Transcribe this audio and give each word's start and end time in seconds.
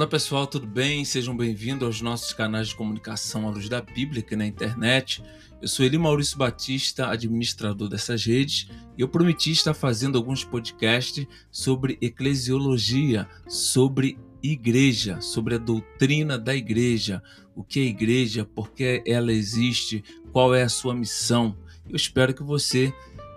Olá 0.00 0.08
pessoal, 0.08 0.46
tudo 0.46 0.66
bem? 0.66 1.04
Sejam 1.04 1.36
bem-vindos 1.36 1.84
aos 1.86 2.00
nossos 2.00 2.32
canais 2.32 2.68
de 2.68 2.74
comunicação 2.74 3.46
à 3.46 3.50
luz 3.50 3.68
da 3.68 3.82
Bíblia 3.82 4.22
aqui 4.22 4.34
na 4.34 4.46
internet. 4.46 5.22
Eu 5.60 5.68
sou 5.68 5.84
Eli 5.84 5.98
Maurício 5.98 6.38
Batista, 6.38 7.10
administrador 7.10 7.86
dessas 7.86 8.24
redes, 8.24 8.66
e 8.96 9.02
eu 9.02 9.08
prometi 9.08 9.50
estar 9.50 9.74
fazendo 9.74 10.16
alguns 10.16 10.42
podcasts 10.42 11.26
sobre 11.50 11.98
eclesiologia, 12.00 13.28
sobre 13.46 14.18
igreja, 14.42 15.20
sobre 15.20 15.56
a 15.56 15.58
doutrina 15.58 16.38
da 16.38 16.56
igreja, 16.56 17.22
o 17.54 17.62
que 17.62 17.80
é 17.80 17.82
igreja, 17.82 18.42
por 18.42 18.72
que 18.72 19.02
ela 19.06 19.34
existe, 19.34 20.02
qual 20.32 20.54
é 20.54 20.62
a 20.62 20.68
sua 20.70 20.94
missão. 20.94 21.54
Eu 21.86 21.94
espero 21.94 22.32
que 22.32 22.42
você 22.42 22.90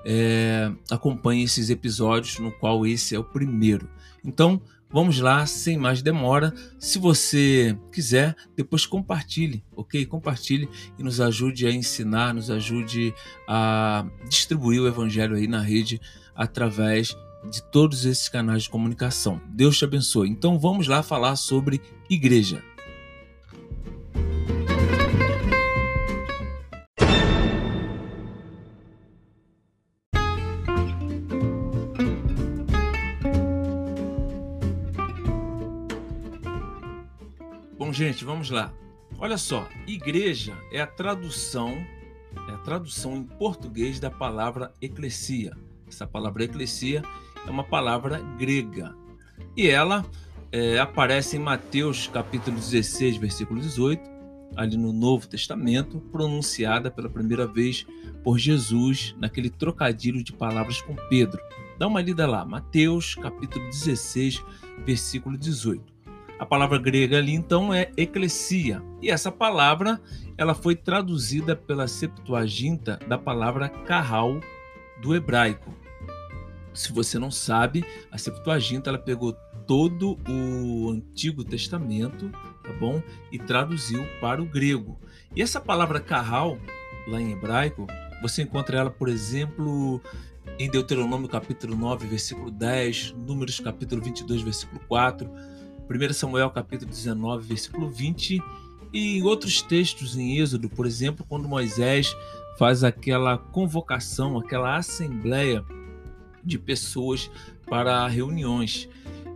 é, 0.05 0.71
acompanhe 0.89 1.43
esses 1.43 1.69
episódios, 1.69 2.39
no 2.39 2.53
qual 2.53 2.87
esse 2.87 3.13
é 3.13 3.19
o 3.19 3.23
primeiro. 3.25 3.89
Então, 4.23 4.61
Vamos 4.93 5.19
lá, 5.19 5.43
sem 5.47 5.75
mais 5.75 6.03
demora. 6.03 6.53
Se 6.77 6.99
você 6.99 7.75
quiser, 7.91 8.35
depois 8.55 8.85
compartilhe, 8.85 9.63
ok? 9.75 10.05
Compartilhe 10.05 10.69
e 10.99 11.03
nos 11.03 11.19
ajude 11.19 11.65
a 11.65 11.71
ensinar, 11.71 12.31
nos 12.31 12.51
ajude 12.51 13.11
a 13.47 14.05
distribuir 14.29 14.79
o 14.79 14.87
evangelho 14.87 15.35
aí 15.35 15.47
na 15.47 15.61
rede 15.61 15.99
através 16.35 17.17
de 17.49 17.63
todos 17.71 18.05
esses 18.05 18.29
canais 18.29 18.63
de 18.63 18.69
comunicação. 18.69 19.41
Deus 19.49 19.79
te 19.79 19.83
abençoe. 19.83 20.29
Então 20.29 20.59
vamos 20.59 20.87
lá 20.87 21.01
falar 21.01 21.37
sobre 21.37 21.81
igreja. 22.07 22.63
Gente, 37.91 38.25
vamos 38.25 38.49
lá. 38.49 38.73
Olha 39.19 39.37
só, 39.37 39.67
igreja 39.87 40.57
é 40.71 40.81
a 40.81 40.87
tradução, 40.87 41.85
é 42.49 42.51
a 42.53 42.57
tradução 42.57 43.15
em 43.15 43.23
português 43.23 43.99
da 43.99 44.09
palavra 44.09 44.73
eclesia. 44.81 45.55
Essa 45.87 46.07
palavra 46.07 46.43
eclesia 46.43 47.03
é 47.45 47.49
uma 47.49 47.63
palavra 47.63 48.19
grega 48.37 48.95
e 49.55 49.67
ela 49.67 50.03
é, 50.51 50.79
aparece 50.79 51.37
em 51.37 51.39
Mateus 51.39 52.07
capítulo 52.07 52.57
16, 52.57 53.17
versículo 53.17 53.59
18, 53.59 54.01
ali 54.55 54.77
no 54.77 54.91
Novo 54.91 55.27
Testamento, 55.27 55.99
pronunciada 56.11 56.89
pela 56.89 57.09
primeira 57.09 57.45
vez 57.45 57.85
por 58.23 58.39
Jesus 58.39 59.15
naquele 59.19 59.49
trocadilho 59.49 60.23
de 60.23 60.33
palavras 60.33 60.81
com 60.81 60.95
Pedro. 61.09 61.39
Dá 61.77 61.87
uma 61.87 62.01
lida 62.01 62.25
lá, 62.27 62.43
Mateus 62.45 63.15
capítulo 63.15 63.65
16, 63.65 64.43
versículo 64.85 65.37
18. 65.37 65.92
A 66.39 66.45
palavra 66.45 66.77
grega 66.77 67.17
ali 67.17 67.33
então 67.33 67.73
é 67.73 67.91
eclesia. 67.95 68.81
E 69.01 69.09
essa 69.09 69.31
palavra 69.31 70.01
ela 70.37 70.53
foi 70.53 70.75
traduzida 70.75 71.55
pela 71.55 71.87
Septuaginta 71.87 72.99
da 73.07 73.17
palavra 73.17 73.69
carral 73.69 74.39
do 75.01 75.15
hebraico. 75.15 75.73
Se 76.73 76.91
você 76.91 77.19
não 77.19 77.29
sabe, 77.29 77.85
a 78.11 78.17
Septuaginta 78.17 78.89
ela 78.89 78.97
pegou 78.97 79.33
todo 79.67 80.17
o 80.27 80.89
Antigo 80.89 81.43
Testamento, 81.43 82.29
tá 82.63 82.73
bom? 82.79 83.01
E 83.31 83.37
traduziu 83.37 84.05
para 84.19 84.41
o 84.41 84.45
grego. 84.45 84.99
E 85.35 85.41
essa 85.41 85.61
palavra 85.61 85.99
carral, 85.99 86.57
lá 87.07 87.21
em 87.21 87.31
hebraico, 87.31 87.87
você 88.21 88.41
encontra 88.41 88.77
ela, 88.77 88.89
por 88.89 89.07
exemplo, 89.07 90.01
em 90.57 90.69
Deuteronômio 90.69 91.29
capítulo 91.29 91.75
9, 91.75 92.07
versículo 92.07 92.49
10, 92.49 93.13
Números 93.13 93.59
capítulo 93.59 94.01
22, 94.01 94.41
versículo 94.41 94.81
4, 94.87 95.29
1 95.89 96.13
Samuel 96.13 96.49
capítulo 96.49 96.89
19, 96.89 97.47
versículo 97.47 97.89
20, 97.89 98.41
e 98.93 99.17
em 99.17 99.23
outros 99.23 99.61
textos 99.61 100.15
em 100.15 100.37
Êxodo, 100.37 100.69
por 100.69 100.85
exemplo, 100.85 101.25
quando 101.27 101.47
Moisés 101.47 102.15
faz 102.57 102.83
aquela 102.83 103.37
convocação, 103.37 104.37
aquela 104.37 104.77
assembleia 104.77 105.63
de 106.43 106.59
pessoas 106.59 107.29
para 107.67 108.07
reuniões. 108.07 108.87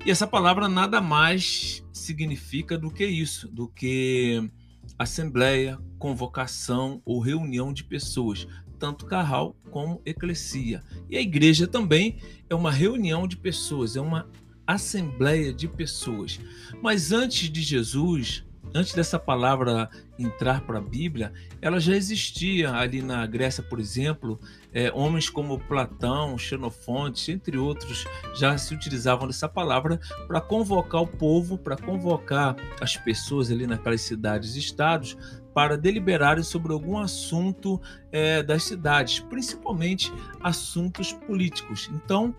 E 0.05 0.11
essa 0.11 0.27
palavra 0.27 0.69
nada 0.69 1.01
mais 1.01 1.83
significa 1.91 2.77
do 2.77 2.91
que 2.91 3.05
isso, 3.05 3.47
do 3.47 3.67
que 3.67 4.49
assembleia, 4.97 5.79
convocação 5.97 7.01
ou 7.03 7.19
reunião 7.19 7.73
de 7.73 7.83
pessoas, 7.83 8.47
tanto 8.79 9.05
carral 9.05 9.55
como 9.71 10.01
eclesia. 10.05 10.83
E 11.09 11.17
a 11.17 11.21
igreja 11.21 11.67
também 11.67 12.17
é 12.49 12.55
uma 12.55 12.71
reunião 12.71 13.27
de 13.27 13.37
pessoas, 13.37 13.95
é 13.95 14.01
uma 14.01 14.29
assembleia 14.67 15.53
de 15.53 15.67
pessoas. 15.67 16.39
Mas 16.81 17.11
antes 17.13 17.49
de 17.49 17.61
Jesus, 17.61 18.43
antes 18.75 18.93
dessa 18.93 19.17
palavra 19.17 19.89
entrar 20.19 20.61
para 20.61 20.79
a 20.79 20.81
Bíblia, 20.81 21.31
ela 21.61 21.79
já 21.79 21.95
existia 21.95 22.73
ali 22.73 23.01
na 23.01 23.25
Grécia, 23.25 23.63
por 23.63 23.79
exemplo, 23.79 24.39
é, 24.73 24.91
homens 24.93 25.29
como 25.29 25.59
Platão, 25.59 26.37
Xenofonte, 26.37 27.31
entre 27.31 27.57
outros, 27.57 28.05
já 28.35 28.57
se 28.57 28.73
utilizavam 28.73 29.27
dessa 29.27 29.47
palavra 29.47 29.99
para 30.27 30.41
convocar 30.41 31.01
o 31.01 31.07
povo, 31.07 31.57
para 31.57 31.77
convocar 31.77 32.55
as 32.81 32.97
pessoas 32.97 33.49
ali 33.49 33.65
naquelas 33.65 34.01
cidades 34.01 34.55
e 34.55 34.59
estados 34.59 35.17
para 35.53 35.75
deliberarem 35.75 36.43
sobre 36.43 36.71
algum 36.71 36.99
assunto 36.99 37.81
é, 38.11 38.43
das 38.43 38.61
cidades, 38.61 39.19
principalmente 39.21 40.13
assuntos 40.39 41.11
políticos. 41.11 41.89
Então, 41.91 42.35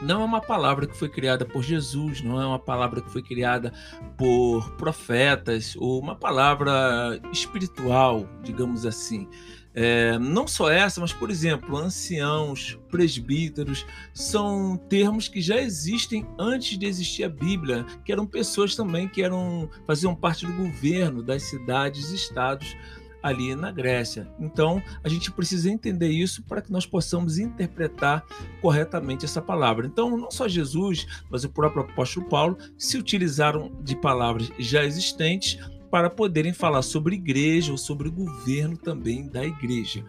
não 0.00 0.22
é 0.22 0.24
uma 0.24 0.40
palavra 0.40 0.86
que 0.86 0.96
foi 0.96 1.08
criada 1.08 1.44
por 1.44 1.62
Jesus, 1.62 2.22
não 2.22 2.40
é 2.40 2.46
uma 2.46 2.58
palavra 2.58 3.00
que 3.00 3.10
foi 3.10 3.22
criada 3.22 3.72
por 4.16 4.72
profetas, 4.72 5.74
ou 5.76 6.00
uma 6.00 6.14
palavra 6.14 7.20
espiritual, 7.32 8.26
digamos 8.42 8.86
assim. 8.86 9.28
É, 9.72 10.18
não 10.18 10.48
só 10.48 10.68
essa, 10.68 11.00
mas, 11.00 11.12
por 11.12 11.30
exemplo, 11.30 11.76
anciãos, 11.76 12.78
presbíteros, 12.88 13.86
são 14.12 14.76
termos 14.76 15.28
que 15.28 15.40
já 15.40 15.60
existem 15.60 16.26
antes 16.38 16.76
de 16.76 16.86
existir 16.86 17.22
a 17.22 17.28
Bíblia, 17.28 17.86
que 18.04 18.10
eram 18.10 18.26
pessoas 18.26 18.74
também 18.74 19.08
que 19.08 19.22
eram 19.22 19.70
faziam 19.86 20.14
parte 20.14 20.44
do 20.44 20.52
governo 20.52 21.22
das 21.22 21.44
cidades 21.44 22.10
e 22.10 22.16
estados 22.16 22.76
ali 23.22 23.54
na 23.54 23.70
Grécia. 23.70 24.28
Então, 24.38 24.82
a 25.02 25.08
gente 25.08 25.30
precisa 25.30 25.70
entender 25.70 26.08
isso 26.08 26.42
para 26.42 26.62
que 26.62 26.72
nós 26.72 26.86
possamos 26.86 27.38
interpretar 27.38 28.24
corretamente 28.60 29.24
essa 29.24 29.42
palavra. 29.42 29.86
Então, 29.86 30.16
não 30.16 30.30
só 30.30 30.48
Jesus, 30.48 31.06
mas 31.30 31.44
o 31.44 31.48
próprio 31.50 31.82
apóstolo 31.82 32.26
Paulo 32.28 32.58
se 32.78 32.98
utilizaram 32.98 33.70
de 33.82 33.96
palavras 33.96 34.50
já 34.58 34.84
existentes 34.84 35.58
para 35.90 36.08
poderem 36.08 36.52
falar 36.52 36.82
sobre 36.82 37.16
igreja 37.16 37.72
ou 37.72 37.78
sobre 37.78 38.08
o 38.08 38.12
governo 38.12 38.76
também 38.76 39.26
da 39.26 39.44
igreja. 39.44 40.04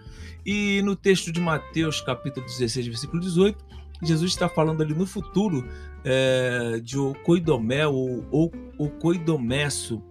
E 0.45 0.81
no 0.83 0.95
texto 0.95 1.31
de 1.31 1.39
Mateus, 1.39 2.01
capítulo 2.01 2.45
16, 2.45 2.87
versículo 2.87 3.21
18, 3.21 3.63
Jesus 4.03 4.31
está 4.31 4.49
falando 4.49 4.81
ali 4.81 4.93
no 4.93 5.05
futuro 5.05 5.67
é, 6.03 6.79
de 6.83 6.97
o 6.97 7.13
coidomé 7.23 7.85
ou, 7.85 8.25
ou 8.31 8.51
o 8.77 8.89
coidomesso, 8.89 10.01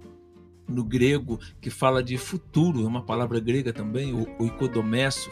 no 0.71 0.85
grego 0.85 1.39
que 1.61 1.71
fala 1.71 2.03
de 2.03 2.17
futuro, 2.17 2.85
é 2.85 2.87
uma 2.87 3.03
palavra 3.03 3.41
grega 3.41 3.73
também, 3.73 4.13
o, 4.13 4.23
o 4.39 4.51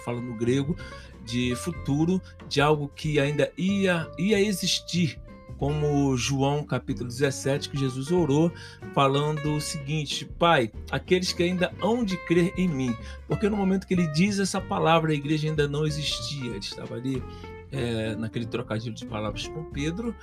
fala 0.05 0.21
no 0.21 0.35
grego 0.35 0.77
de 1.25 1.55
futuro, 1.57 2.21
de 2.49 2.61
algo 2.61 2.91
que 2.95 3.21
ainda 3.21 3.53
ia, 3.57 4.11
ia 4.19 4.41
existir, 4.41 5.21
como 5.59 6.17
João 6.17 6.65
capítulo 6.65 7.09
17, 7.09 7.69
que 7.69 7.79
Jesus 7.79 8.11
orou, 8.11 8.51
falando 8.95 9.55
o 9.55 9.61
seguinte: 9.61 10.25
Pai, 10.25 10.71
aqueles 10.91 11.33
que 11.33 11.43
ainda 11.43 11.73
hão 11.83 12.05
de 12.05 12.17
crer 12.17 12.55
em 12.57 12.69
mim, 12.69 12.97
porque 13.27 13.49
no 13.49 13.57
momento 13.57 13.87
que 13.87 13.93
ele 13.93 14.07
diz 14.09 14.39
essa 14.39 14.61
palavra, 14.61 15.13
a 15.13 15.15
igreja 15.15 15.49
ainda 15.49 15.69
não 15.69 15.87
existia, 15.87 16.51
ele 16.51 16.59
estava 16.59 16.95
ali 16.95 17.23
é, 17.71 18.15
naquele 18.17 18.47
trocadilho 18.47 18.95
de 18.95 19.07
palavras 19.07 19.47
com 19.49 19.65
Pedro 19.65 20.15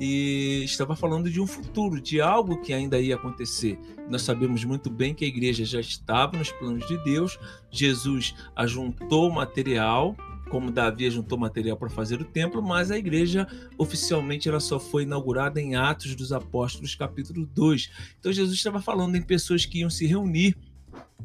e 0.00 0.62
estava 0.64 0.94
falando 0.94 1.30
de 1.30 1.40
um 1.40 1.46
futuro, 1.46 2.00
de 2.00 2.20
algo 2.20 2.60
que 2.60 2.72
ainda 2.72 3.00
ia 3.00 3.14
acontecer. 3.14 3.78
Nós 4.08 4.22
sabemos 4.22 4.64
muito 4.64 4.90
bem 4.90 5.14
que 5.14 5.24
a 5.24 5.28
igreja 5.28 5.64
já 5.64 5.80
estava 5.80 6.36
nos 6.36 6.50
planos 6.52 6.86
de 6.86 6.96
Deus, 7.04 7.38
Jesus 7.70 8.34
ajuntou 8.54 9.30
material, 9.30 10.16
como 10.50 10.70
Davi 10.70 11.10
juntou 11.10 11.38
material 11.38 11.78
para 11.78 11.88
fazer 11.88 12.20
o 12.20 12.24
templo, 12.24 12.62
mas 12.62 12.90
a 12.90 12.98
igreja 12.98 13.46
oficialmente 13.78 14.50
ela 14.50 14.60
só 14.60 14.78
foi 14.78 15.04
inaugurada 15.04 15.58
em 15.58 15.76
Atos 15.76 16.14
dos 16.14 16.30
Apóstolos, 16.30 16.94
capítulo 16.94 17.46
2. 17.46 17.90
Então 18.20 18.30
Jesus 18.30 18.58
estava 18.58 18.80
falando 18.80 19.16
em 19.16 19.22
pessoas 19.22 19.64
que 19.64 19.78
iam 19.78 19.88
se 19.88 20.06
reunir 20.06 20.54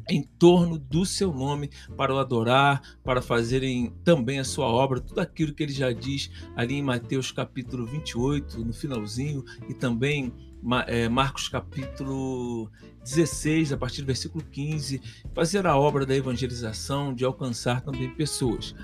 em 0.08 0.22
torno 0.22 0.78
do 0.78 1.04
seu 1.04 1.32
nome 1.32 1.70
para 1.96 2.14
o 2.14 2.18
adorar, 2.18 2.80
para 3.04 3.20
fazerem 3.20 3.92
também 4.02 4.38
a 4.38 4.44
sua 4.44 4.66
obra, 4.66 5.00
tudo 5.00 5.20
aquilo 5.20 5.52
que 5.52 5.62
ele 5.62 5.72
já 5.72 5.92
diz 5.92 6.30
ali 6.56 6.76
em 6.76 6.82
Mateus 6.82 7.30
capítulo 7.30 7.84
28, 7.84 8.64
no 8.64 8.72
finalzinho, 8.72 9.44
e 9.68 9.74
também 9.74 10.32
é, 10.86 11.08
Marcos 11.08 11.48
capítulo 11.48 12.70
16, 13.04 13.72
a 13.72 13.76
partir 13.76 14.00
do 14.00 14.06
versículo 14.06 14.42
15, 14.50 15.00
fazer 15.34 15.66
a 15.66 15.76
obra 15.76 16.06
da 16.06 16.16
evangelização, 16.16 17.14
de 17.14 17.24
alcançar 17.24 17.82
também 17.82 18.10
pessoas. 18.14 18.74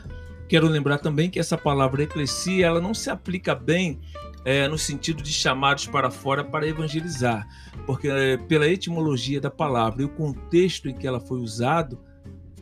Quero 0.46 0.68
lembrar 0.68 0.98
também 0.98 1.30
que 1.30 1.38
essa 1.38 1.56
palavra 1.56 2.02
eclesia, 2.02 2.66
ela 2.66 2.80
não 2.80 2.92
se 2.92 3.08
aplica 3.08 3.54
bem 3.54 4.00
é, 4.44 4.68
no 4.68 4.76
sentido 4.76 5.22
de 5.22 5.32
chamados 5.32 5.86
para 5.86 6.10
fora 6.10 6.44
para 6.44 6.66
evangelizar, 6.66 7.46
porque 7.86 8.08
é, 8.08 8.36
pela 8.36 8.68
etimologia 8.68 9.40
da 9.40 9.50
palavra 9.50 10.02
e 10.02 10.04
o 10.04 10.08
contexto 10.08 10.88
em 10.88 10.94
que 10.94 11.06
ela 11.06 11.20
foi 11.20 11.38
usado, 11.40 11.98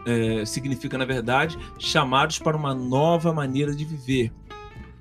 é, 0.07 0.45
significa, 0.45 0.99
na 0.99 1.05
verdade, 1.05 1.59
chamados 1.79 2.39
para 2.39 2.57
uma 2.57 2.75
nova 2.75 3.33
maneira 3.33 3.75
de 3.75 3.85
viver, 3.85 4.33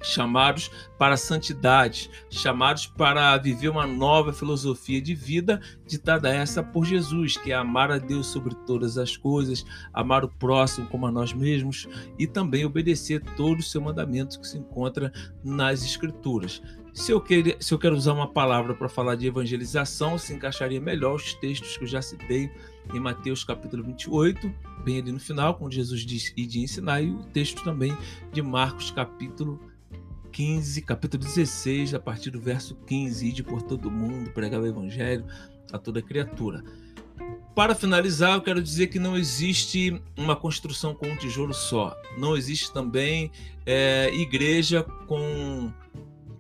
chamados 0.02 0.72
para 0.98 1.16
a 1.16 1.18
santidade, 1.18 2.10
chamados 2.30 2.88
para 2.88 3.38
viver 3.38 3.70
uma 3.70 3.86
nova 3.86 4.34
filosofia 4.34 5.02
de 5.02 5.14
vida 5.14 5.62
ditada 5.86 6.30
essa 6.30 6.64
por 6.64 6.86
Jesus, 6.86 7.38
que 7.38 7.52
é 7.52 7.56
amar 7.56 7.92
a 7.92 7.98
Deus 7.98 8.28
sobre 8.28 8.56
todas 8.66 8.98
as 8.98 9.16
coisas, 9.16 9.66
amar 9.94 10.24
o 10.24 10.30
próximo 10.30 10.88
como 10.88 11.08
a 11.08 11.12
nós 11.12 11.34
mesmos 11.34 11.88
e 12.18 12.26
também 12.28 12.66
obedecer 12.66 13.22
todos 13.36 13.66
os 13.66 13.72
seus 13.72 13.84
mandamentos 13.84 14.38
que 14.38 14.48
se 14.48 14.58
encontra 14.58 15.12
nas 15.44 15.84
Escrituras. 15.84 16.62
Se 16.94 17.12
eu, 17.12 17.22
queria, 17.22 17.56
se 17.60 17.74
eu 17.74 17.80
quero 17.80 17.96
usar 17.96 18.12
uma 18.12 18.28
palavra 18.28 18.74
para 18.74 18.90
falar 18.90 19.16
de 19.16 19.26
evangelização, 19.26 20.18
se 20.18 20.34
encaixaria 20.34 20.82
melhor 20.82 21.16
os 21.16 21.34
textos 21.36 21.78
que 21.78 21.86
eu 21.86 21.88
já 21.88 22.02
citei 22.02 22.52
em 22.94 23.00
Mateus 23.00 23.46
capítulo 23.46 23.82
28, 23.84 24.54
bem 24.84 25.00
ali 25.00 25.12
no 25.12 25.20
final, 25.20 25.56
quando 25.56 25.72
Jesus 25.72 26.02
diz 26.02 26.34
e 26.36 26.46
de 26.46 26.60
ensinar, 26.60 27.02
e 27.02 27.10
o 27.10 27.24
texto 27.24 27.64
também 27.64 27.96
de 28.34 28.42
Marcos 28.42 28.92
capítulo 28.92 29.71
15, 30.32 30.82
capítulo 30.82 31.24
16, 31.24 31.94
a 31.94 32.00
partir 32.00 32.32
do 32.32 32.40
verso 32.40 32.76
15, 32.88 33.28
ide 33.28 33.44
por 33.44 33.62
todo 33.62 33.92
mundo, 33.92 34.32
pregar 34.32 34.62
o 34.62 34.68
evangelho 34.68 35.26
a 35.72 35.78
toda 35.78 36.02
criatura. 36.02 36.64
Para 37.54 37.76
finalizar, 37.76 38.34
eu 38.34 38.42
quero 38.42 38.64
dizer 38.64 38.88
que 38.88 38.98
não 38.98 39.18
existe 39.18 40.02
uma 40.18 40.36
construção 40.36 40.96
com 40.96 41.08
um 41.08 41.16
tijolo 41.18 41.54
só. 41.54 41.96
Não 42.18 42.36
existe 42.36 42.72
também 42.72 43.30
é, 43.66 44.10
igreja 44.14 44.84
com, 45.06 45.72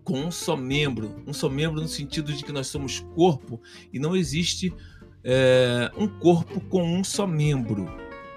com 0.03 0.21
um 0.21 0.31
só 0.31 0.55
membro. 0.55 1.21
Um 1.27 1.33
só 1.33 1.49
membro 1.49 1.81
no 1.81 1.87
sentido 1.87 2.33
de 2.33 2.43
que 2.43 2.51
nós 2.51 2.67
somos 2.67 3.01
corpo 3.13 3.61
e 3.91 3.99
não 3.99 4.15
existe 4.15 4.73
é, 5.23 5.91
um 5.97 6.07
corpo 6.07 6.61
com 6.61 6.81
um 6.81 7.03
só 7.03 7.27
membro 7.27 7.87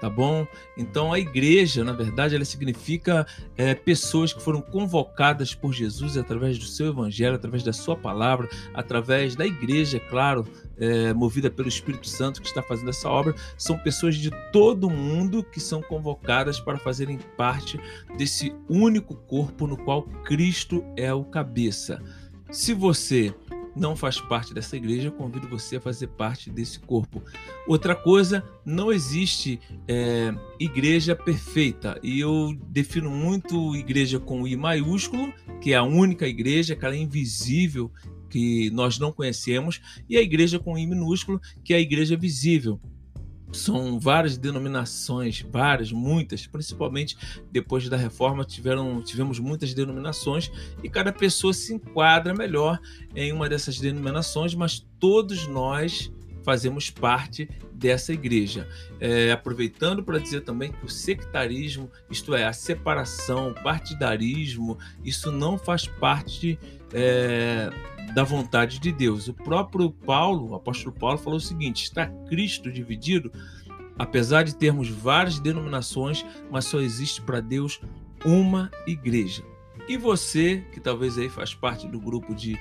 tá 0.05 0.09
bom? 0.09 0.45
Então 0.77 1.11
a 1.11 1.19
igreja, 1.19 1.83
na 1.83 1.91
verdade, 1.91 2.35
ela 2.35 2.45
significa 2.45 3.25
é, 3.57 3.73
pessoas 3.73 4.31
que 4.31 4.39
foram 4.39 4.61
convocadas 4.61 5.55
por 5.55 5.73
Jesus 5.73 6.15
através 6.15 6.59
do 6.59 6.65
seu 6.65 6.89
evangelho, 6.89 7.33
através 7.33 7.63
da 7.63 7.73
sua 7.73 7.95
palavra, 7.95 8.47
através 8.71 9.35
da 9.35 9.47
igreja, 9.47 9.99
claro, 9.99 10.47
é, 10.77 11.11
movida 11.11 11.49
pelo 11.49 11.67
Espírito 11.67 12.07
Santo 12.07 12.39
que 12.39 12.47
está 12.47 12.61
fazendo 12.61 12.91
essa 12.91 13.09
obra. 13.09 13.33
São 13.57 13.79
pessoas 13.79 14.15
de 14.15 14.29
todo 14.51 14.91
mundo 14.91 15.43
que 15.43 15.59
são 15.59 15.81
convocadas 15.81 16.59
para 16.59 16.77
fazerem 16.77 17.17
parte 17.35 17.79
desse 18.15 18.55
único 18.69 19.15
corpo 19.15 19.65
no 19.65 19.75
qual 19.75 20.03
Cristo 20.23 20.85
é 20.95 21.11
o 21.11 21.23
cabeça. 21.23 21.99
Se 22.51 22.75
você 22.75 23.33
não 23.75 23.95
faz 23.95 24.19
parte 24.19 24.53
dessa 24.53 24.77
igreja, 24.77 25.07
eu 25.07 25.11
convido 25.11 25.47
você 25.47 25.75
a 25.75 25.81
fazer 25.81 26.07
parte 26.07 26.49
desse 26.49 26.79
corpo. 26.79 27.21
Outra 27.67 27.95
coisa, 27.95 28.43
não 28.65 28.91
existe 28.91 29.59
é, 29.87 30.33
igreja 30.59 31.15
perfeita. 31.15 31.99
E 32.01 32.19
eu 32.19 32.55
defino 32.67 33.09
muito 33.09 33.75
igreja 33.75 34.19
com 34.19 34.47
I 34.47 34.55
maiúsculo, 34.55 35.33
que 35.61 35.73
é 35.73 35.75
a 35.75 35.83
única 35.83 36.27
igreja, 36.27 36.73
aquela 36.73 36.95
invisível 36.95 37.91
que 38.29 38.69
nós 38.71 38.97
não 38.97 39.11
conhecemos, 39.11 39.81
e 40.09 40.17
a 40.17 40.21
igreja 40.21 40.59
com 40.59 40.77
I 40.77 40.85
minúsculo, 40.85 41.39
que 41.63 41.73
é 41.73 41.77
a 41.77 41.81
igreja 41.81 42.17
visível 42.17 42.79
são 43.51 43.99
várias 43.99 44.37
denominações, 44.37 45.41
várias, 45.41 45.91
muitas, 45.91 46.45
principalmente 46.47 47.17
depois 47.51 47.87
da 47.87 47.97
reforma 47.97 48.43
tiveram, 48.43 49.01
tivemos 49.01 49.39
muitas 49.39 49.73
denominações 49.73 50.51
e 50.83 50.89
cada 50.89 51.11
pessoa 51.11 51.53
se 51.53 51.73
enquadra 51.73 52.33
melhor 52.33 52.79
em 53.15 53.31
uma 53.31 53.47
dessas 53.47 53.79
denominações, 53.79 54.53
mas 54.53 54.85
todos 54.99 55.47
nós 55.47 56.11
fazemos 56.45 56.91
parte 56.91 57.49
dessa 57.73 58.13
igreja. 58.13 58.69
É, 58.99 59.31
aproveitando 59.31 60.03
para 60.03 60.19
dizer 60.19 60.41
também 60.41 60.71
que 60.71 60.85
o 60.85 60.89
sectarismo, 60.89 61.91
isto 62.09 62.35
é, 62.35 62.45
a 62.45 62.53
separação, 62.53 63.49
o 63.49 63.63
partidarismo, 63.63 64.77
isso 65.03 65.31
não 65.31 65.57
faz 65.57 65.87
parte 65.87 66.57
é, 66.93 67.69
da 68.13 68.23
vontade 68.23 68.79
de 68.79 68.91
Deus. 68.91 69.27
O 69.27 69.33
próprio 69.33 69.89
Paulo, 69.89 70.51
o 70.51 70.55
apóstolo 70.55 70.95
Paulo, 70.95 71.17
falou 71.17 71.37
o 71.37 71.41
seguinte: 71.41 71.83
está 71.83 72.05
Cristo 72.29 72.71
dividido, 72.71 73.31
apesar 73.97 74.43
de 74.43 74.55
termos 74.55 74.87
várias 74.87 75.39
denominações, 75.39 76.23
mas 76.51 76.65
só 76.65 76.79
existe 76.79 77.21
para 77.21 77.41
Deus 77.41 77.81
uma 78.23 78.69
igreja. 78.85 79.43
E 79.87 79.97
você, 79.97 80.63
que 80.71 80.79
talvez 80.79 81.17
aí 81.17 81.29
faz 81.29 81.53
parte 81.53 81.87
do 81.87 81.99
grupo 81.99 82.33
de 82.33 82.57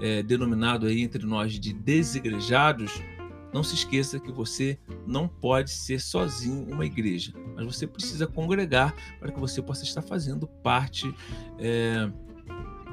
é, 0.00 0.22
denominado 0.22 0.86
aí 0.86 1.02
entre 1.02 1.24
nós 1.24 1.58
de 1.58 1.72
desigrejados, 1.72 3.02
não 3.54 3.62
se 3.62 3.76
esqueça 3.76 4.18
que 4.18 4.32
você 4.32 4.76
não 5.06 5.28
pode 5.28 5.70
ser 5.70 6.00
sozinho 6.00 6.66
uma 6.68 6.84
igreja, 6.84 7.32
mas 7.54 7.64
você 7.64 7.86
precisa 7.86 8.26
congregar 8.26 8.92
para 9.20 9.30
que 9.30 9.38
você 9.38 9.62
possa 9.62 9.84
estar 9.84 10.02
fazendo 10.02 10.48
parte 10.48 11.14
é, 11.56 12.10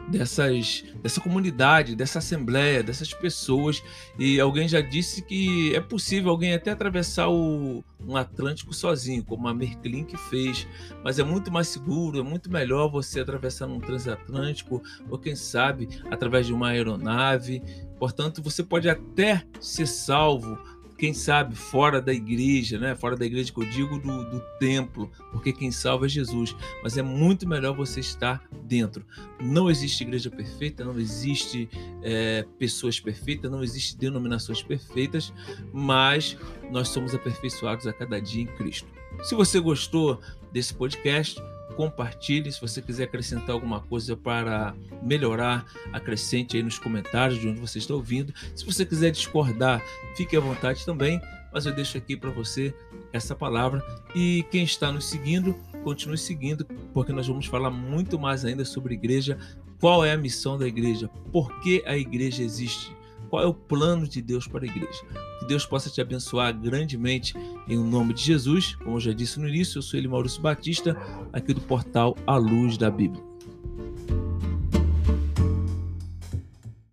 dessas, 0.09 0.83
dessa 1.01 1.21
comunidade, 1.21 1.95
dessa 1.95 2.19
assembleia, 2.19 2.83
dessas 2.83 3.13
pessoas. 3.13 3.83
E 4.17 4.39
alguém 4.39 4.67
já 4.67 4.81
disse 4.81 5.21
que 5.21 5.75
é 5.75 5.79
possível 5.79 6.31
alguém 6.31 6.53
até 6.53 6.71
atravessar 6.71 7.29
o, 7.29 7.83
um 8.07 8.15
Atlântico 8.15 8.73
sozinho, 8.73 9.23
como 9.23 9.47
a 9.47 9.53
Merklin 9.53 10.03
que 10.03 10.17
fez, 10.17 10.67
mas 11.03 11.19
é 11.19 11.23
muito 11.23 11.51
mais 11.51 11.67
seguro, 11.67 12.19
é 12.19 12.23
muito 12.23 12.51
melhor 12.51 12.89
você 12.89 13.19
atravessar 13.19 13.67
um 13.67 13.79
transatlântico, 13.79 14.81
ou 15.09 15.17
quem 15.17 15.35
sabe 15.35 15.87
através 16.09 16.47
de 16.47 16.53
uma 16.53 16.69
aeronave. 16.69 17.61
Portanto, 17.99 18.41
você 18.41 18.63
pode 18.63 18.89
até 18.89 19.43
ser 19.59 19.87
salvo 19.87 20.57
quem 21.01 21.15
sabe, 21.15 21.55
fora 21.55 21.99
da 21.99 22.13
igreja, 22.13 22.77
né? 22.77 22.93
Fora 22.93 23.15
da 23.15 23.25
igreja 23.25 23.51
que 23.51 23.59
eu 23.59 23.67
digo 23.67 23.97
do, 23.97 24.23
do 24.29 24.39
templo, 24.59 25.09
porque 25.31 25.51
quem 25.51 25.71
salva 25.71 26.05
é 26.05 26.09
Jesus. 26.09 26.55
Mas 26.83 26.95
é 26.95 27.01
muito 27.01 27.49
melhor 27.49 27.75
você 27.75 27.99
estar 27.99 28.43
dentro. 28.65 29.03
Não 29.41 29.67
existe 29.67 30.03
igreja 30.03 30.29
perfeita, 30.29 30.85
não 30.85 30.99
existe 30.99 31.67
é, 32.03 32.45
pessoas 32.59 32.99
perfeitas, 32.99 33.49
não 33.49 33.63
existe 33.63 33.97
denominações 33.97 34.61
perfeitas, 34.61 35.33
mas 35.73 36.37
nós 36.69 36.89
somos 36.89 37.15
aperfeiçoados 37.15 37.87
a 37.87 37.93
cada 37.93 38.21
dia 38.21 38.43
em 38.43 38.47
Cristo. 38.55 38.87
Se 39.23 39.33
você 39.33 39.59
gostou 39.59 40.21
desse 40.53 40.71
podcast, 40.71 41.41
compartilhe. 41.71 42.51
Se 42.51 42.61
você 42.61 42.81
quiser 42.81 43.05
acrescentar 43.05 43.51
alguma 43.51 43.79
coisa 43.79 44.15
para 44.15 44.75
melhorar, 45.01 45.65
acrescente 45.91 46.57
aí 46.57 46.63
nos 46.63 46.77
comentários 46.77 47.39
de 47.39 47.47
onde 47.47 47.59
você 47.59 47.79
está 47.79 47.93
ouvindo. 47.93 48.33
Se 48.55 48.65
você 48.65 48.85
quiser 48.85 49.11
discordar, 49.11 49.81
fique 50.15 50.35
à 50.35 50.39
vontade 50.39 50.85
também, 50.85 51.19
mas 51.53 51.65
eu 51.65 51.73
deixo 51.73 51.97
aqui 51.97 52.15
para 52.15 52.29
você 52.29 52.73
essa 53.11 53.35
palavra. 53.35 53.83
E 54.15 54.45
quem 54.51 54.63
está 54.63 54.91
nos 54.91 55.05
seguindo, 55.05 55.53
continue 55.83 56.17
seguindo, 56.17 56.65
porque 56.93 57.11
nós 57.11 57.27
vamos 57.27 57.45
falar 57.45 57.69
muito 57.69 58.19
mais 58.19 58.45
ainda 58.45 58.63
sobre 58.63 58.93
igreja. 58.93 59.37
Qual 59.79 60.05
é 60.05 60.11
a 60.13 60.17
missão 60.17 60.57
da 60.57 60.67
igreja? 60.67 61.09
Por 61.31 61.59
que 61.61 61.83
a 61.85 61.97
igreja 61.97 62.43
existe? 62.43 62.95
Qual 63.31 63.41
é 63.41 63.47
o 63.47 63.53
plano 63.53 64.05
de 64.05 64.21
Deus 64.21 64.45
para 64.45 64.65
a 64.65 64.67
igreja. 64.67 65.01
Que 65.39 65.47
Deus 65.47 65.65
possa 65.65 65.89
te 65.89 66.01
abençoar 66.01 66.53
grandemente 66.53 67.33
em 67.65 67.77
nome 67.77 68.13
de 68.13 68.21
Jesus. 68.21 68.75
Como 68.75 68.97
eu 68.97 68.99
já 68.99 69.13
disse 69.13 69.39
no 69.39 69.47
início, 69.47 69.77
eu 69.77 69.81
sou 69.81 69.97
ele 69.97 70.09
Maurício 70.09 70.41
Batista, 70.41 70.95
aqui 71.31 71.53
do 71.53 71.61
portal 71.61 72.15
A 72.27 72.35
Luz 72.35 72.77
da 72.77 72.91
Bíblia. 72.91 73.30